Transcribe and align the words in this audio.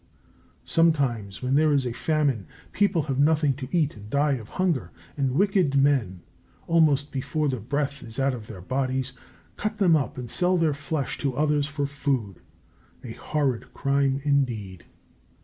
Sometimes, 0.65 1.43
when 1.43 1.53
there 1.53 1.71
is 1.71 1.85
a 1.85 1.93
famine, 1.93 2.47
people 2.71 3.03
have 3.03 3.19
nothing 3.19 3.53
to 3.53 3.67
eat 3.71 3.95
and 3.95 4.09
die 4.09 4.31
of 4.33 4.49
hunger, 4.57 4.89
and 5.15 5.33
wicked 5.33 5.75
men, 5.77 6.21
almost 6.65 7.11
before 7.11 7.47
the 7.47 7.59
breath 7.59 8.01
is 8.01 8.17
out 8.17 8.33
of 8.33 8.47
their 8.47 8.61
bodies, 8.61 9.13
cut 9.57 9.77
them 9.77 9.95
up 9.95 10.17
and 10.17 10.31
sell 10.31 10.57
their 10.57 10.73
flesh 10.73 11.19
to 11.19 11.37
others 11.37 11.67
for 11.67 11.85
food 11.85 12.39
a 13.03 13.11
horrid 13.11 13.75
crime 13.75 14.19
indeed. 14.23 14.85